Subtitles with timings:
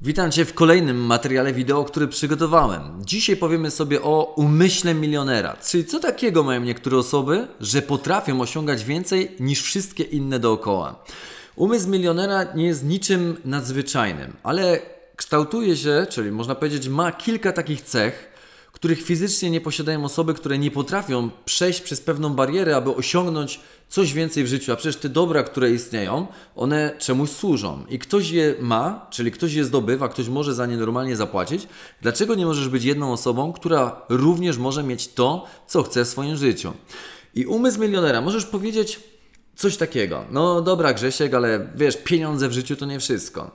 [0.00, 2.82] Witam Cię w kolejnym materiale wideo, który przygotowałem.
[3.04, 5.56] Dzisiaj powiemy sobie o umyśle milionera.
[5.66, 11.04] Czyli co takiego mają niektóre osoby, że potrafią osiągać więcej niż wszystkie inne dookoła.
[11.56, 14.80] Umysł milionera nie jest niczym nadzwyczajnym, ale
[15.16, 18.27] kształtuje się, czyli można powiedzieć, ma kilka takich cech,
[18.78, 24.12] których fizycznie nie posiadają osoby, które nie potrafią przejść przez pewną barierę, aby osiągnąć coś
[24.12, 24.72] więcej w życiu.
[24.72, 27.84] A przecież te dobra, które istnieją, one czemuś służą.
[27.88, 31.68] I ktoś je ma, czyli ktoś je zdobywa, ktoś może za nie normalnie zapłacić.
[32.02, 36.36] Dlaczego nie możesz być jedną osobą, która również może mieć to, co chce w swoim
[36.36, 36.72] życiu?
[37.34, 39.00] I umysł milionera, możesz powiedzieć
[39.56, 40.24] coś takiego.
[40.30, 43.50] No dobra, Grzesiek, ale wiesz, pieniądze w życiu to nie wszystko.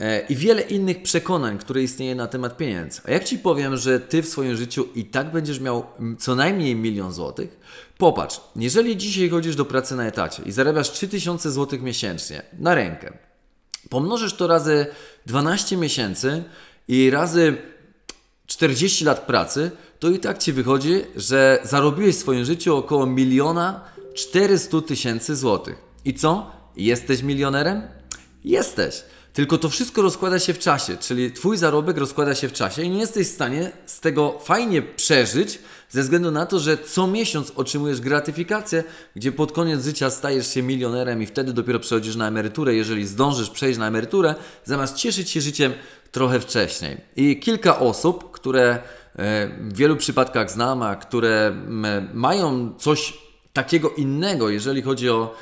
[0.00, 3.00] E, i wiele innych przekonań, które istnieje na temat pieniędzy.
[3.04, 5.86] A jak Ci powiem, że Ty w swoim życiu i tak będziesz miał
[6.18, 7.60] co najmniej milion złotych,
[7.98, 13.12] popatrz, jeżeli dzisiaj chodzisz do pracy na etacie i zarabiasz 3000 złotych miesięcznie na rękę,
[13.90, 14.86] pomnożysz to razy
[15.26, 16.44] 12 miesięcy
[16.88, 17.56] i razy
[18.46, 23.84] 40 lat pracy, to i tak Ci wychodzi, że zarobiłeś w swoim życiu około miliona
[24.14, 25.76] 400 tysięcy złotych.
[26.04, 26.50] I co?
[26.76, 27.82] Jesteś milionerem?
[28.44, 29.02] Jesteś.
[29.38, 32.90] Tylko to wszystko rozkłada się w czasie, czyli Twój zarobek rozkłada się w czasie i
[32.90, 35.58] nie jesteś w stanie z tego fajnie przeżyć,
[35.90, 38.84] ze względu na to, że co miesiąc otrzymujesz gratyfikację,
[39.16, 43.50] gdzie pod koniec życia stajesz się milionerem i wtedy dopiero przechodzisz na emeryturę, jeżeli zdążysz
[43.50, 45.72] przejść na emeryturę, zamiast cieszyć się życiem
[46.12, 46.96] trochę wcześniej.
[47.16, 48.78] I kilka osób, które e,
[49.60, 51.56] w wielu przypadkach znam, a które
[52.14, 53.18] mają coś
[53.52, 55.34] takiego innego, jeżeli chodzi o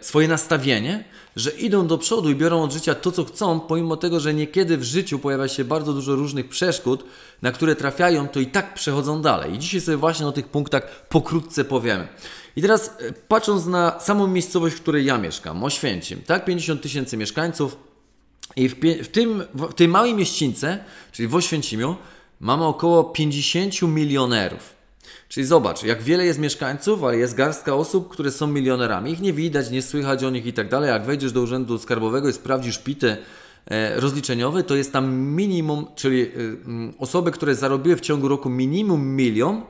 [0.00, 1.04] swoje nastawienie,
[1.36, 4.76] że idą do przodu i biorą od życia to, co chcą, pomimo tego, że niekiedy
[4.76, 7.04] w życiu pojawia się bardzo dużo różnych przeszkód,
[7.42, 9.54] na które trafiają, to i tak przechodzą dalej.
[9.54, 12.08] I dzisiaj sobie właśnie o tych punktach pokrótce powiemy.
[12.56, 17.16] I teraz e, patrząc na samą miejscowość, w której ja mieszkam, Oświęcim, tak, 50 tysięcy
[17.16, 17.76] mieszkańców
[18.56, 21.96] i w, w, tym, w tej małej mieścińce, czyli w Oświęcimiu,
[22.40, 24.81] mamy około 50 milionerów.
[25.28, 29.12] Czyli zobacz, jak wiele jest mieszkańców, ale jest garstka osób, które są milionerami.
[29.12, 30.88] Ich nie widać, nie słychać o nich i tak dalej.
[30.88, 33.16] Jak wejdziesz do urzędu skarbowego i sprawdzisz pity
[33.66, 36.28] e, rozliczeniowe, to jest tam minimum, czyli e,
[36.98, 39.62] osoby, które zarobiły w ciągu roku minimum milion,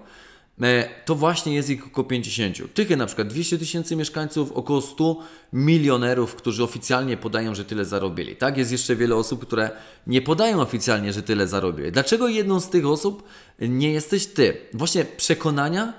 [1.04, 2.74] to właśnie jest ich około 50.
[2.74, 5.16] Tychy na przykład 200 tysięcy mieszkańców, około 100
[5.52, 8.36] milionerów, którzy oficjalnie podają, że tyle zarobili.
[8.36, 9.70] Tak, jest jeszcze wiele osób, które
[10.06, 11.92] nie podają oficjalnie, że tyle zarobili.
[11.92, 13.22] Dlaczego jedną z tych osób
[13.58, 14.56] nie jesteś ty?
[14.72, 15.92] Właśnie przekonania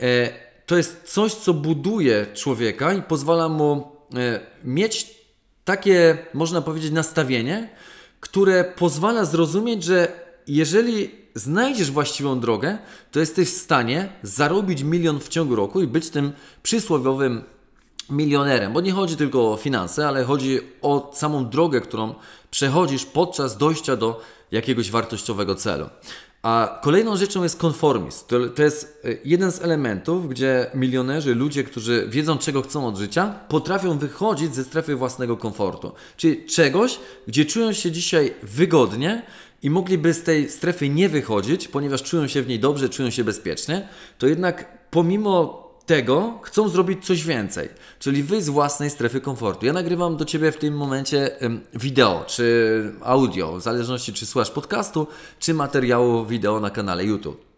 [0.00, 0.30] e,
[0.66, 5.14] to jest coś, co buduje człowieka i pozwala mu e, mieć
[5.64, 7.68] takie, można powiedzieć, nastawienie,
[8.20, 12.78] które pozwala zrozumieć, że jeżeli znajdziesz właściwą drogę,
[13.10, 16.32] to jesteś w stanie zarobić milion w ciągu roku i być tym
[16.62, 17.42] przysłowiowym
[18.10, 18.72] milionerem.
[18.72, 22.14] Bo nie chodzi tylko o finanse, ale chodzi o samą drogę, którą
[22.50, 25.86] przechodzisz podczas dojścia do jakiegoś wartościowego celu.
[26.44, 28.26] A kolejną rzeczą jest konformizm.
[28.26, 32.96] To, to, jest e, jeden z elementów, gdzie milionerzy, ludzie, którzy wiedzą, czego chcą od
[32.96, 35.92] życia, potrafią wychodzić ze strefy własnego komfortu.
[36.16, 39.22] Czyli czegoś, gdzie czują się dzisiaj wygodnie
[39.64, 43.24] i mogliby z tej strefy nie wychodzić, ponieważ czują się w niej dobrze, czują się
[43.24, 43.88] bezpiecznie,
[44.18, 49.66] to jednak pomimo tego chcą zrobić coś więcej, czyli wyjść z własnej strefy komfortu.
[49.66, 51.30] Ja nagrywam do Ciebie w tym momencie
[51.74, 55.06] wideo czy audio, w zależności czy słuchasz podcastu,
[55.38, 57.53] czy materiału wideo na kanale YouTube.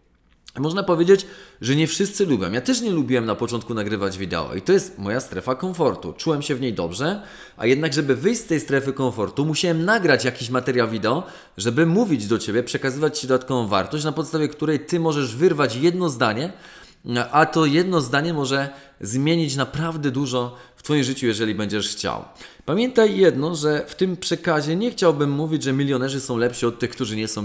[0.59, 1.25] Można powiedzieć,
[1.61, 2.51] że nie wszyscy lubią.
[2.51, 6.13] Ja też nie lubiłem na początku nagrywać wideo i to jest moja strefa komfortu.
[6.13, 7.21] Czułem się w niej dobrze,
[7.57, 11.23] a jednak, żeby wyjść z tej strefy komfortu, musiałem nagrać jakiś materiał wideo,
[11.57, 16.09] żeby mówić do Ciebie, przekazywać Ci dodatkową wartość, na podstawie której Ty możesz wyrwać jedno
[16.09, 16.53] zdanie,
[17.31, 18.69] a to jedno zdanie może
[19.01, 22.25] zmienić naprawdę dużo w Twoim życiu, jeżeli będziesz chciał.
[22.65, 26.89] Pamiętaj jedno, że w tym przekazie nie chciałbym mówić, że milionerzy są lepsi od tych,
[26.89, 27.41] którzy nie są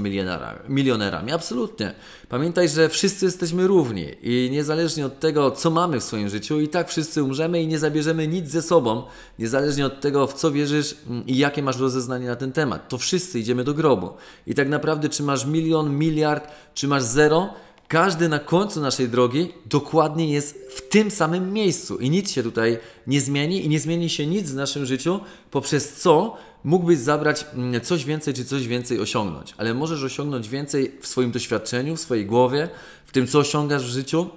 [0.69, 1.33] milionerami.
[1.33, 1.95] Absolutnie.
[2.29, 6.69] Pamiętaj, że wszyscy jesteśmy równi i niezależnie od tego, co mamy w swoim życiu, i
[6.69, 9.03] tak wszyscy umrzemy i nie zabierzemy nic ze sobą,
[9.39, 12.89] niezależnie od tego, w co wierzysz i jakie masz rozeznanie na ten temat.
[12.89, 14.11] To wszyscy idziemy do grobu.
[14.47, 17.55] I tak naprawdę, czy masz milion, miliard, czy masz zero,
[17.93, 22.79] każdy na końcu naszej drogi dokładnie jest w tym samym miejscu i nic się tutaj
[23.07, 27.81] nie zmieni i nie zmieni się nic w naszym życiu, poprzez co mógłbyś zabrać mm,
[27.81, 29.55] coś więcej czy coś więcej osiągnąć.
[29.57, 32.69] Ale możesz osiągnąć więcej w swoim doświadczeniu, w swojej głowie,
[33.07, 34.31] w tym, co osiągasz w życiu,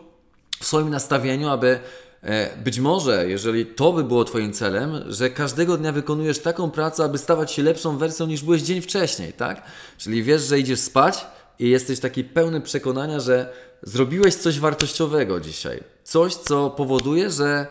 [0.60, 1.80] w swoim nastawieniu, aby
[2.22, 7.04] e, być może, jeżeli to by było Twoim celem, że każdego dnia wykonujesz taką pracę,
[7.04, 9.62] aby stawać się lepszą wersją niż byłeś dzień wcześniej, tak?
[9.98, 11.26] Czyli wiesz, że idziesz spać,
[11.60, 13.54] i jesteś taki pełny przekonania, że
[13.84, 15.84] zrobiłeś coś wartościowego dzisiaj.
[16.04, 17.68] Coś, co powoduje, że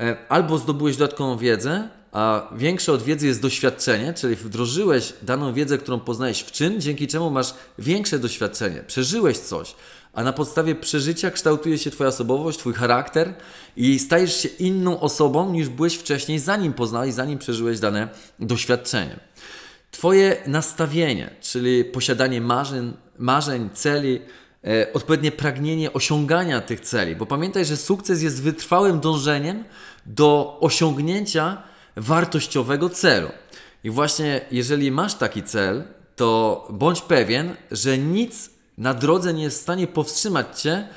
[0.00, 5.78] e, albo zdobyłeś dodatkową wiedzę, a większe od wiedzy jest doświadczenie, czyli wdrożyłeś daną wiedzę,
[5.78, 9.74] którą poznałeś w czyn, dzięki czemu masz większe doświadczenie, przeżyłeś coś,
[10.12, 13.34] a na podstawie przeżycia kształtuje się Twoja osobowość, Twój charakter
[13.76, 18.08] i stajesz się inną osobą niż byłeś wcześniej, zanim poznałeś, zanim przeżyłeś dane
[18.38, 19.16] doświadczenie.
[19.90, 24.20] Twoje nastawienie, czyli posiadanie marzeń, marzeń celi,
[24.64, 29.64] e, odpowiednie pragnienie osiągania tych celi, bo pamiętaj, że sukces jest wytrwałym dążeniem
[30.06, 31.62] do osiągnięcia
[31.96, 33.28] wartościowego celu.
[33.84, 35.84] I właśnie jeżeli masz taki cel,
[36.16, 40.88] to bądź pewien, że nic na drodze nie jest w stanie powstrzymać Cię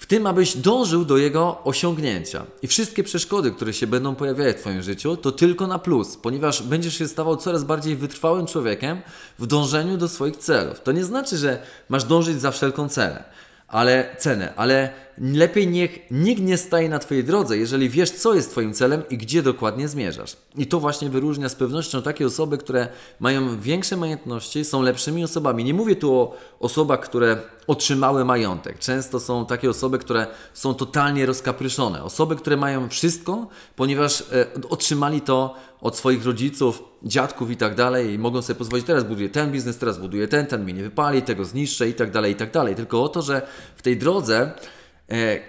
[0.00, 2.46] w tym, abyś dążył do jego osiągnięcia.
[2.62, 6.62] I wszystkie przeszkody, które się będą pojawiały w Twoim życiu, to tylko na plus, ponieważ
[6.62, 9.00] będziesz się stawał coraz bardziej wytrwałym człowiekiem
[9.38, 10.80] w dążeniu do swoich celów.
[10.80, 13.24] To nie znaczy, że masz dążyć za wszelką cenę
[13.70, 14.90] ale cenę, ale
[15.20, 19.18] lepiej niech nikt nie staje na Twojej drodze, jeżeli wiesz, co jest Twoim celem i
[19.18, 20.36] gdzie dokładnie zmierzasz.
[20.56, 22.88] I to właśnie wyróżnia z pewnością takie osoby, które
[23.20, 25.64] mają większe majątności, są lepszymi osobami.
[25.64, 27.36] Nie mówię tu o osobach, które
[27.66, 28.78] otrzymały majątek.
[28.78, 32.04] Często są takie osoby, które są totalnie rozkapryszone.
[32.04, 33.46] Osoby, które mają wszystko,
[33.76, 38.86] ponieważ e, otrzymali to od swoich rodziców, dziadków i tak dalej i mogą sobie pozwolić,
[38.86, 42.10] teraz buduję ten biznes, teraz buduję ten, ten mi nie wypali, tego zniszczę i tak
[42.10, 42.74] dalej, i tak dalej.
[42.74, 43.46] Tylko o to, że
[43.76, 44.52] w tej drodze,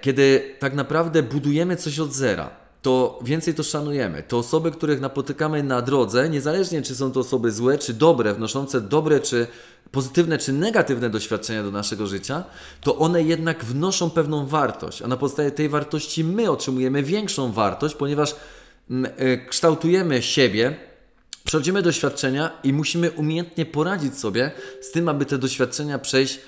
[0.01, 2.49] kiedy tak naprawdę budujemy coś od zera,
[2.81, 4.23] to więcej to szanujemy.
[4.23, 8.81] To osoby, których napotykamy na drodze, niezależnie czy są to osoby złe, czy dobre, wnoszące
[8.81, 9.47] dobre, czy
[9.91, 12.43] pozytywne, czy negatywne doświadczenia do naszego życia,
[12.81, 17.95] to one jednak wnoszą pewną wartość, a na podstawie tej wartości my otrzymujemy większą wartość,
[17.95, 18.35] ponieważ
[19.17, 20.75] E, kształtujemy siebie,
[21.43, 26.39] przechodzimy doświadczenia i musimy umiejętnie poradzić sobie z tym, aby te doświadczenia przejść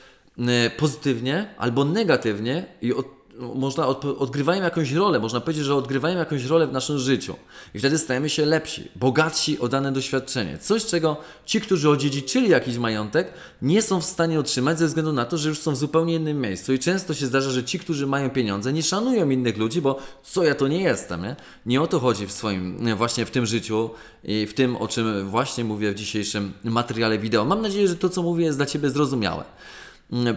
[0.77, 6.43] pozytywnie albo negatywnie i od można od, odgrywają jakąś rolę, można powiedzieć, że odgrywają jakąś
[6.45, 7.35] rolę w naszym życiu.
[7.73, 10.57] I wtedy stajemy się lepsi, bogatsi o dane doświadczenie.
[10.57, 15.25] Coś, czego ci, którzy odziedziczyli jakiś majątek, nie są w stanie otrzymać ze względu na
[15.25, 16.73] to, że już są w zupełnie innym miejscu.
[16.73, 20.43] I często się zdarza, że ci, którzy mają pieniądze, nie szanują innych ludzi, bo co
[20.43, 21.35] ja to nie jestem, nie?
[21.65, 23.89] Nie o to chodzi w swoim, właśnie w tym życiu
[24.23, 27.45] i w tym, o czym właśnie mówię w dzisiejszym materiale wideo.
[27.45, 29.43] Mam nadzieję, że to, co mówię, jest dla Ciebie zrozumiałe.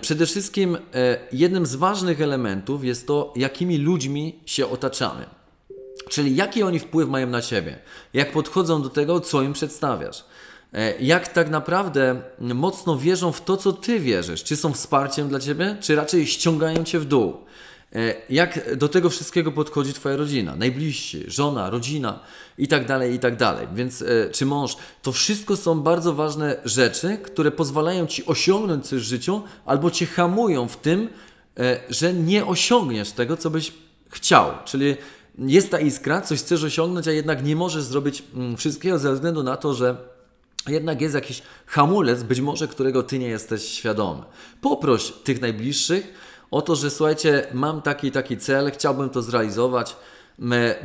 [0.00, 5.26] Przede wszystkim e, jednym z ważnych elementów jest to, jakimi ludźmi się otaczamy.
[6.08, 7.78] Czyli jaki oni wpływ mają na ciebie,
[8.14, 10.24] jak podchodzą do tego, co im przedstawiasz.
[10.72, 14.44] E, jak tak naprawdę mocno wierzą w to, co ty wierzysz.
[14.44, 17.36] Czy są wsparciem dla ciebie, czy raczej ściągają cię w dół.
[17.94, 22.20] E, jak do tego wszystkiego podchodzi Twoja rodzina, najbliżsi, żona, rodzina
[22.58, 23.66] i tak dalej, i tak dalej.
[23.74, 29.00] Więc e, czy mąż, to wszystko są bardzo ważne rzeczy, które pozwalają Ci osiągnąć coś
[29.00, 31.08] w życiu albo Cię hamują w tym,
[31.58, 33.72] e, że nie osiągniesz tego, co byś
[34.10, 34.46] chciał.
[34.64, 34.96] Czyli
[35.38, 39.42] jest ta iskra, coś chcesz osiągnąć, a jednak nie możesz zrobić mm, wszystkiego ze względu
[39.42, 39.96] na to, że
[40.68, 44.22] jednak jest jakiś hamulec, być może którego Ty nie jesteś świadomy.
[44.60, 46.12] Poproś tych najbliższych,
[46.50, 49.96] o to, że słuchajcie, mam taki taki cel, chciałbym to zrealizować.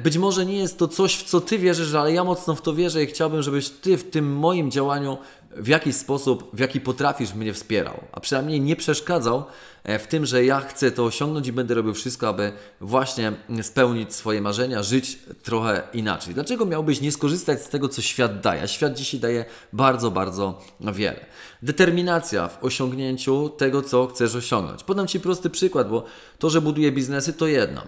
[0.03, 2.73] Być może nie jest to coś, w co Ty wierzysz, ale ja mocno w to
[2.73, 5.17] wierzę i chciałbym, żebyś Ty w tym moim działaniu
[5.55, 9.43] w jakiś sposób, w jaki potrafisz mnie wspierał, a przynajmniej nie przeszkadzał
[9.83, 12.51] e, w tym, że ja chcę to osiągnąć i będę robił wszystko, aby
[12.81, 13.31] właśnie
[13.61, 16.33] spełnić swoje marzenia, żyć trochę inaczej.
[16.33, 18.67] Dlaczego miałbyś nie skorzystać z tego, co świat daje?
[18.67, 20.61] Świat dzisiaj daje bardzo, bardzo
[20.93, 21.25] wiele.
[21.61, 24.83] Determinacja w osiągnięciu tego, co chcesz osiągnąć.
[24.83, 26.05] Podam Ci prosty przykład, bo
[26.39, 27.81] to, że buduję biznesy, to jedno.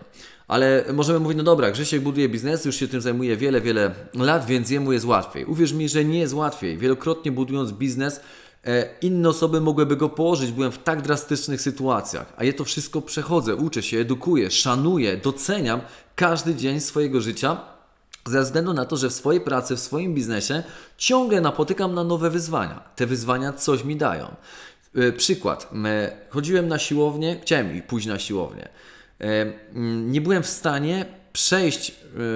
[0.47, 4.45] Ale możemy mówić, no dobra, Grzesiek buduje biznes, już się tym zajmuje wiele, wiele lat,
[4.45, 5.45] więc jemu jest łatwiej.
[5.45, 6.77] Uwierz mi, że nie jest łatwiej.
[6.77, 8.19] Wielokrotnie budując biznes,
[8.65, 10.51] e, inne osoby mogłyby go położyć.
[10.51, 15.81] Byłem w tak drastycznych sytuacjach, a ja to wszystko przechodzę, uczę się, edukuję, szanuję, doceniam
[16.15, 17.57] każdy dzień swojego życia
[18.25, 20.63] ze względu na to, że w swojej pracy, w swoim biznesie
[20.97, 22.83] ciągle napotykam na nowe wyzwania.
[22.95, 24.35] Te wyzwania coś mi dają.
[24.95, 25.69] E, przykład.
[26.29, 28.69] Chodziłem na siłownię, chciałem pójść na siłownię.
[29.21, 29.53] E,
[30.05, 31.91] nie byłem w stanie przejść,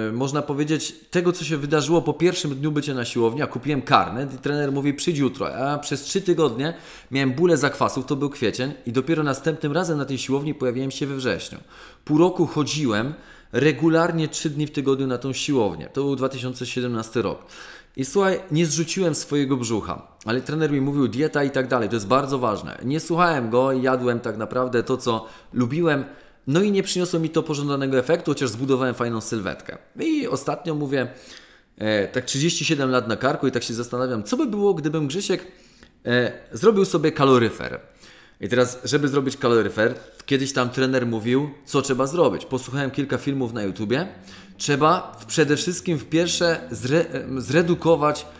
[0.08, 3.82] e, można powiedzieć, tego, co się wydarzyło po pierwszym dniu bycia na siłowni, a kupiłem
[3.82, 6.74] karnet i trener mówi przyjdź jutro, a przez trzy tygodnie
[7.10, 11.06] miałem bóle zakwasów, to był kwiecień i dopiero następnym razem na tej siłowni pojawiłem się
[11.06, 11.58] we wrześniu.
[12.04, 13.14] Pół roku chodziłem
[13.52, 15.88] regularnie trzy dni w tygodniu na tą siłownię.
[15.92, 17.46] To był 2017 rok.
[17.96, 21.94] I słuchaj, nie zrzuciłem swojego brzucha, ale trener mi mówił dieta i tak dalej, to
[21.94, 22.78] jest bardzo ważne.
[22.84, 26.04] Nie słuchałem go jadłem tak naprawdę to, co lubiłem,
[26.48, 29.78] no i nie przyniosło mi to pożądanego efektu, chociaż zbudowałem fajną sylwetkę.
[30.00, 31.08] I ostatnio mówię,
[31.78, 35.46] e, tak 37 lat na karku i tak się zastanawiam, co by było, gdybym Grzesiek
[36.06, 37.80] e, zrobił sobie kaloryfer.
[38.40, 39.94] I teraz, żeby zrobić kaloryfer,
[40.26, 42.44] kiedyś tam trener mówił, co trzeba zrobić.
[42.44, 44.08] Posłuchałem kilka filmów na YouTubie.
[44.56, 47.04] Trzeba przede wszystkim w pierwsze zre,
[47.38, 48.37] zredukować em,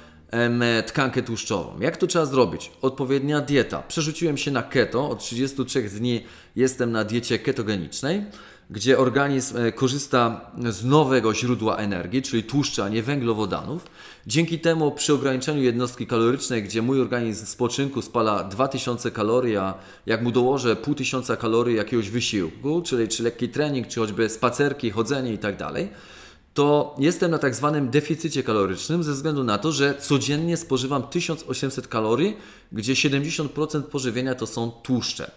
[0.87, 1.80] tkankę tłuszczową.
[1.80, 2.70] Jak to trzeba zrobić?
[2.82, 3.82] Odpowiednia dieta.
[3.82, 5.11] Przerzuciłem się na keto.
[5.11, 6.25] Od 33 dni
[6.56, 8.25] jestem na diecie ketogenicznej
[8.70, 13.87] gdzie organizm e, korzysta z nowego źródła energii, czyli tłuszcza, a nie węglowodanów.
[14.26, 19.75] Dzięki temu przy ograniczeniu jednostki kalorycznej, gdzie mój organizm z spoczynku spala 2000 kalorii, a
[20.06, 25.32] jak mu dołożę 1500 kalorii jakiegoś wysiłku, czyli czy lekki trening, czy choćby spacerki, chodzenie
[25.32, 25.56] i tak
[26.58, 31.88] to jestem na tak zwanym deficycie kalorycznym ze względu na to, że codziennie spożywam 1800
[31.88, 32.36] kalorii,
[32.72, 35.30] gdzie 70% pożywienia to są tłuszcze.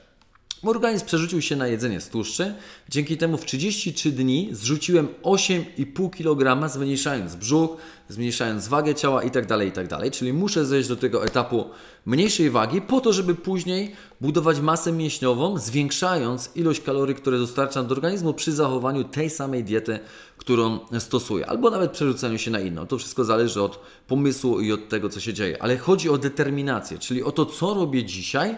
[0.69, 2.53] Organizm przerzucił się na jedzenie z tłuszczy.
[2.89, 7.77] Dzięki temu w 33 dni zrzuciłem 8,5 kg, zmniejszając brzuch,
[8.09, 9.87] zmniejszając wagę ciała itd., tak itd.
[9.87, 11.65] Tak Czyli muszę zejść do tego etapu
[12.05, 17.95] mniejszej wagi po to, żeby później budować masę mięśniową, zwiększając ilość kalorii, które dostarczam do
[17.95, 19.99] organizmu przy zachowaniu tej samej diety,
[20.37, 22.87] którą stosuję, albo nawet przerzuceniu się na inną.
[22.87, 25.63] To wszystko zależy od pomysłu i od tego, co się dzieje.
[25.63, 28.57] Ale chodzi o determinację, czyli o to, co robię dzisiaj,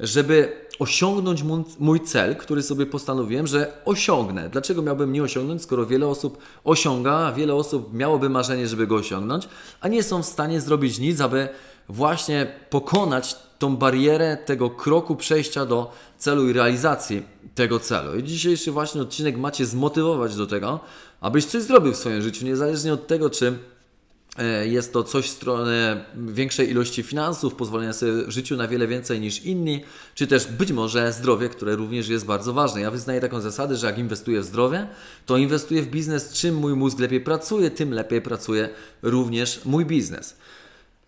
[0.00, 1.42] żeby osiągnąć
[1.78, 4.48] mój cel, który sobie postanowiłem, że osiągnę.
[4.48, 9.48] Dlaczego miałbym nie osiągnąć, skoro wiele osób osiąga, wiele osób miałoby marzenie, żeby go osiągnąć,
[9.80, 11.48] a nie są w stanie zrobić nic, aby
[11.88, 17.22] właśnie pokonać tą barierę tego kroku przejścia do celu i realizacji
[17.54, 18.16] tego celu.
[18.16, 20.80] I dzisiejszy właśnie odcinek macie zmotywować do tego,
[21.20, 23.58] abyś coś zrobił w swoim życiu, niezależnie od tego, czy
[24.64, 29.20] jest to coś w stronę większej ilości finansów, pozwolenia sobie w życiu na wiele więcej
[29.20, 32.80] niż inni, czy też być może zdrowie, które również jest bardzo ważne.
[32.80, 34.86] Ja wyznaję taką zasadę, że jak inwestuję w zdrowie,
[35.26, 36.32] to inwestuję w biznes.
[36.32, 38.68] Czym mój mózg lepiej pracuje, tym lepiej pracuje
[39.02, 40.36] również mój biznes.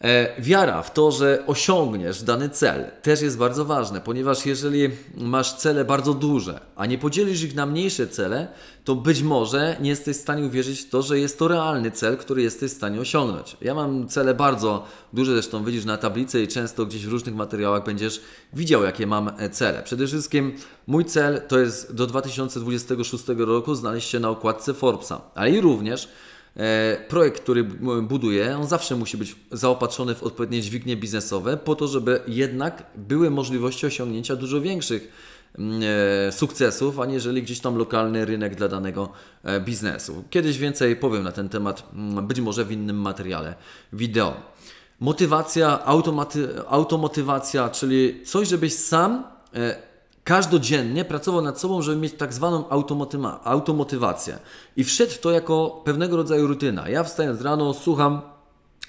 [0.00, 5.56] E, wiara w to, że osiągniesz dany cel też jest bardzo ważne, ponieważ jeżeli masz
[5.56, 8.48] cele bardzo duże, a nie podzielisz ich na mniejsze cele,
[8.84, 12.16] to być może nie jesteś w stanie uwierzyć w to, że jest to realny cel,
[12.16, 13.56] który jesteś w stanie osiągnąć.
[13.60, 17.84] Ja mam cele bardzo duże, zresztą widzisz na tablicy i często gdzieś w różnych materiałach
[17.84, 18.20] będziesz
[18.52, 19.82] widział, jakie mam e, cele.
[19.82, 25.50] Przede wszystkim mój cel to jest do 2026 roku znaleźć się na okładce Forbesa, ale
[25.50, 26.08] i również
[27.08, 27.64] projekt, który
[28.02, 33.30] buduję, on zawsze musi być zaopatrzony w odpowiednie dźwignie biznesowe, po to, żeby jednak były
[33.30, 35.12] możliwości osiągnięcia dużo większych
[36.28, 39.08] e, sukcesów, aniżeli gdzieś tam lokalny rynek dla danego
[39.44, 40.24] e, biznesu.
[40.30, 41.88] Kiedyś więcej powiem na ten temat,
[42.22, 43.54] być może w innym materiale
[43.92, 44.36] wideo.
[45.00, 45.84] Motywacja,
[46.68, 49.24] automotywacja, czyli coś, żebyś sam
[50.26, 52.64] każdodziennie pracował nad sobą, żeby mieć tak zwaną
[53.44, 54.38] automotywację.
[54.76, 56.88] I wszedł w to jako pewnego rodzaju rutyna.
[56.88, 58.20] Ja wstając rano, słucham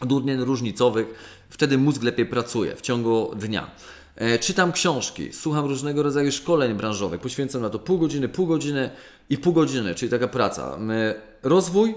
[0.01, 1.07] dudnień różnicowych,
[1.49, 3.71] wtedy mózg lepiej pracuje w ciągu dnia.
[4.15, 8.89] E, czytam książki, słucham różnego rodzaju szkoleń branżowych, poświęcam na to pół godziny, pół godziny
[9.29, 10.77] i pół godziny, czyli taka praca.
[10.89, 11.95] E, rozwój,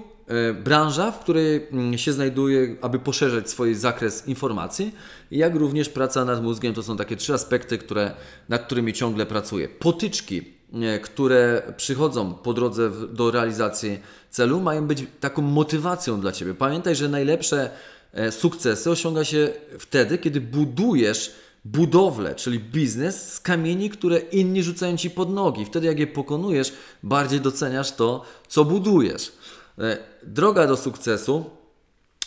[0.65, 4.95] branża, w której mm, się znajduje, aby poszerzać swój zakres informacji,
[5.31, 6.75] jak również praca nad mózgiem.
[6.75, 8.15] To są takie trzy aspekty, które,
[8.49, 9.69] nad którymi ciągle pracuję.
[9.69, 10.43] Potyczki,
[10.75, 13.99] e, które przychodzą po drodze do realizacji
[14.31, 16.55] celu, mają być taką motywacją dla Ciebie.
[16.55, 17.71] Pamiętaj, że najlepsze
[18.13, 21.35] e, sukcesy osiąga się wtedy, kiedy budujesz
[21.65, 25.65] budowlę, czyli biznes z kamieni, które inni rzucają Ci pod nogi.
[25.65, 26.73] Wtedy, jak je pokonujesz,
[27.03, 29.33] bardziej doceniasz to, co budujesz.
[29.81, 31.45] E, droga do sukcesu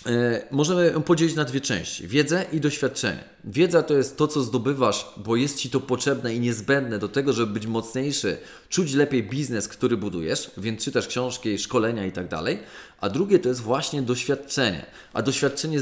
[0.05, 3.23] e, możemy ją podzielić na dwie części: wiedzę i doświadczenie.
[3.43, 7.33] Wiedza to jest to, co zdobywasz, bo jest ci to potrzebne i niezbędne do tego,
[7.33, 8.37] żeby być mocniejszy,
[8.69, 12.27] czuć lepiej biznes, który budujesz, więc czytasz książki, szkolenia i tak.
[13.01, 14.85] A drugie to jest właśnie doświadczenie.
[15.13, 15.79] A doświadczenie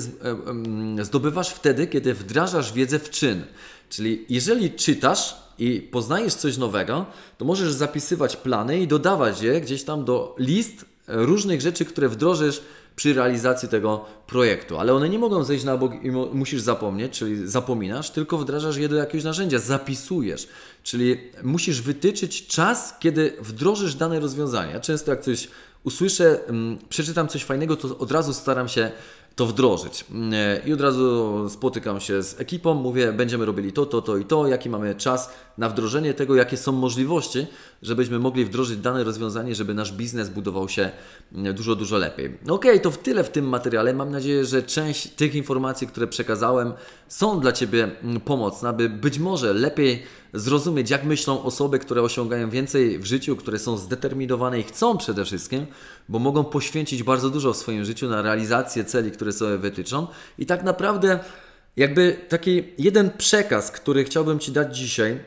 [0.99, 3.43] e, zdobywasz wtedy, kiedy wdrażasz wiedzę w czyn.
[3.89, 7.05] Czyli jeżeli czytasz i poznajesz coś nowego,
[7.37, 12.61] to możesz zapisywać plany i dodawać je gdzieś tam do list różnych rzeczy, które wdrożysz
[12.95, 17.47] przy realizacji tego projektu, ale one nie mogą zejść na bok i musisz zapomnieć, czyli
[17.47, 20.47] zapominasz, tylko wdrażasz je do jakiegoś narzędzia, zapisujesz,
[20.83, 24.73] czyli musisz wytyczyć czas, kiedy wdrożysz dane rozwiązanie.
[24.73, 25.47] Ja często jak coś
[25.83, 28.91] usłyszę, mm, przeczytam coś fajnego, to od razu staram się
[29.35, 30.05] to wdrożyć.
[30.11, 30.33] Mm,
[30.65, 34.47] I od razu spotykam się z ekipą, mówię, będziemy robili to, to, to i to,
[34.47, 37.47] jaki mamy czas na wdrożenie tego, jakie są możliwości,
[37.81, 40.91] żebyśmy mogli wdrożyć dane rozwiązanie, żeby nasz biznes budował się
[41.33, 42.37] mm, dużo, dużo lepiej.
[42.49, 43.93] Ok, to w tyle w tym materiale.
[43.93, 46.73] Mam nadzieję, że część tych informacji, które przekazałem,
[47.07, 52.49] są dla Ciebie mm, pomocne, aby być może lepiej zrozumieć, jak myślą osoby, które osiągają
[52.49, 55.65] więcej w życiu, które są zdeterminowane i chcą przede wszystkim,
[56.11, 60.07] bo mogą poświęcić bardzo dużo w swoim życiu na realizację celi, które sobie wytyczą.
[60.37, 61.19] I tak naprawdę,
[61.77, 65.19] jakby taki jeden przekaz, który chciałbym Ci dać dzisiaj,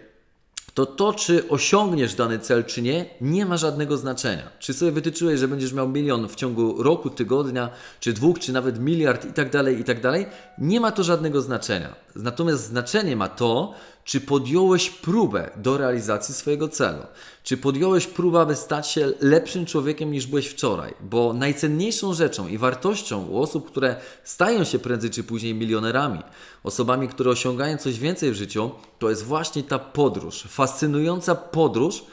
[0.75, 4.51] to to, czy osiągniesz dany cel, czy nie, nie ma żadnego znaczenia.
[4.59, 8.81] Czy sobie wytyczyłeś, że będziesz miał milion w ciągu roku, tygodnia, czy dwóch, czy nawet
[8.81, 10.27] miliard i tak dalej, i tak dalej,
[10.59, 12.04] nie ma to żadnego znaczenia.
[12.17, 17.03] Natomiast znaczenie ma to, czy podjąłeś próbę do realizacji swojego celu.
[17.43, 20.95] Czy podjąłeś próbę, aby stać się lepszym człowiekiem niż byłeś wczoraj?
[21.01, 26.21] Bo najcenniejszą rzeczą i wartością u osób, które stają się prędzej czy później milionerami,
[26.63, 30.45] osobami, które osiągają coś więcej w życiu, to jest właśnie ta podróż.
[30.49, 32.05] Fascynująca podróż,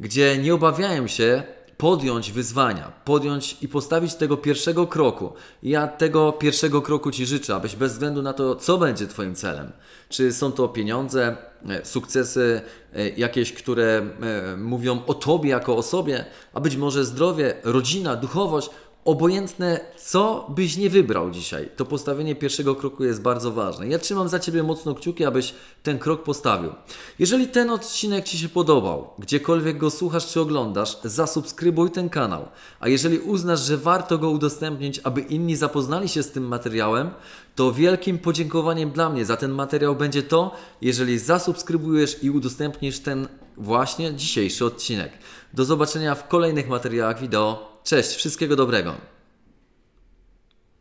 [0.00, 1.42] gdzie nie obawiają się
[1.78, 5.32] podjąć wyzwania, podjąć i postawić tego pierwszego kroku.
[5.62, 9.72] Ja tego pierwszego kroku Ci życzę, abyś bez względu na to, co będzie Twoim celem,
[10.08, 11.36] czy są to pieniądze,
[11.68, 12.60] e, sukcesy
[12.94, 14.06] e, jakieś, które
[14.52, 18.70] e, mówią o Tobie jako osobie, a być może zdrowie, rodzina, duchowość,
[19.08, 23.88] Obojętne, co byś nie wybrał dzisiaj, to postawienie pierwszego kroku jest bardzo ważne.
[23.88, 26.70] Ja trzymam za Ciebie mocno kciuki, abyś ten krok postawił.
[27.18, 32.48] Jeżeli ten odcinek Ci się podobał, gdziekolwiek go słuchasz czy oglądasz, zasubskrybuj ten kanał.
[32.80, 37.10] A jeżeli uznasz, że warto go udostępnić, aby inni zapoznali się z tym materiałem,
[37.54, 43.28] to wielkim podziękowaniem dla mnie za ten materiał będzie to, jeżeli zasubskrybujesz i udostępnisz ten
[43.56, 45.12] właśnie dzisiejszy odcinek.
[45.54, 47.77] Do zobaczenia w kolejnych materiałach wideo.
[47.88, 48.94] Cześć, wszystkiego dobrego.